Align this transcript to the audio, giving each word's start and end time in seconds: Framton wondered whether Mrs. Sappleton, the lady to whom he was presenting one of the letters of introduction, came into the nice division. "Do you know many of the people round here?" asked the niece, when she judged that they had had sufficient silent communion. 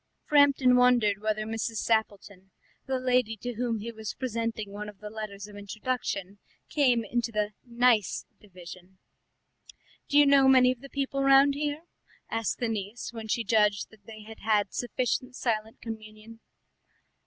Framton 0.27 0.77
wondered 0.77 1.21
whether 1.21 1.45
Mrs. 1.45 1.75
Sappleton, 1.77 2.49
the 2.87 2.97
lady 2.97 3.37
to 3.37 3.53
whom 3.53 3.77
he 3.77 3.91
was 3.91 4.15
presenting 4.15 4.71
one 4.71 4.89
of 4.89 4.97
the 4.97 5.11
letters 5.11 5.47
of 5.47 5.55
introduction, 5.55 6.39
came 6.69 7.05
into 7.05 7.31
the 7.31 7.51
nice 7.63 8.25
division. 8.39 8.97
"Do 10.09 10.17
you 10.17 10.25
know 10.25 10.47
many 10.47 10.71
of 10.71 10.81
the 10.81 10.89
people 10.89 11.21
round 11.21 11.53
here?" 11.53 11.83
asked 12.31 12.57
the 12.57 12.67
niece, 12.67 13.13
when 13.13 13.27
she 13.27 13.43
judged 13.43 13.91
that 13.91 14.07
they 14.07 14.23
had 14.23 14.39
had 14.39 14.73
sufficient 14.73 15.35
silent 15.35 15.81
communion. 15.83 16.39